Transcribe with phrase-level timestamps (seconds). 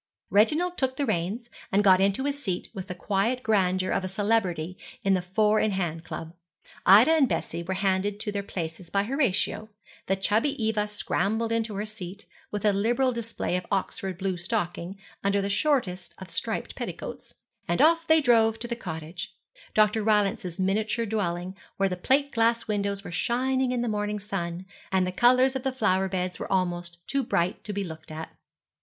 [0.31, 4.07] Reginald took the reins, and got into his seat with the quiet grandeur of a
[4.07, 6.33] celebrity in the four in hand club.
[6.87, 9.69] Ida and Bessie were handed to their places by Horatio,
[10.07, 14.97] the chubby Eva scrambled into her seat, with a liberal display of Oxford blue stocking,
[15.23, 17.35] under the shortest of striped petticoats;
[17.67, 19.35] and off they drove to the cottage,
[19.75, 20.03] Dr.
[20.03, 25.05] Rylance's miniature dwelling, where the plate glass windows were shining in the morning sun, and
[25.05, 28.35] the colours of the flower beds were almost too bright to be looked at.